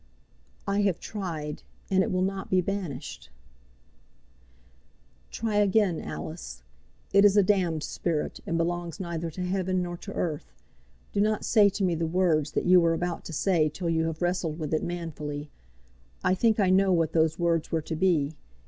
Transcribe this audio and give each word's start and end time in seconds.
"I 0.67 0.81
have 0.81 0.99
tried, 0.99 1.61
and 1.91 2.01
it 2.01 2.11
will 2.11 2.23
not 2.23 2.49
be 2.49 2.59
banished." 2.59 3.29
"Try 5.29 5.57
again, 5.57 6.01
Alice. 6.01 6.63
It 7.13 7.23
is 7.23 7.37
a 7.37 7.43
damned 7.43 7.83
spirit, 7.83 8.39
and 8.47 8.57
belongs 8.57 8.99
neither 8.99 9.29
to 9.29 9.43
heaven 9.45 9.83
nor 9.83 9.97
to 9.97 10.11
earth. 10.13 10.53
Do 11.13 11.21
not 11.21 11.45
say 11.45 11.69
to 11.69 11.83
me 11.83 11.93
the 11.93 12.07
words 12.07 12.53
that 12.53 12.65
you 12.65 12.81
were 12.81 12.95
about 12.95 13.23
to 13.25 13.33
say 13.33 13.69
till 13.69 13.91
you 13.91 14.05
have 14.05 14.23
wrestled 14.23 14.57
with 14.57 14.73
it 14.73 14.81
manfully. 14.81 15.51
I 16.23 16.33
think 16.33 16.59
I 16.59 16.71
know 16.71 16.91
what 16.91 17.13
those 17.13 17.37
words 17.37 17.71
were 17.71 17.83
to 17.83 17.95
be. 17.95 18.33